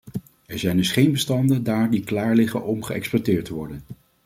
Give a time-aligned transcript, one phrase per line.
[0.45, 3.81] Er zijn dus geen bestanden daar die klaar liggen om geëxploiteerd te worden.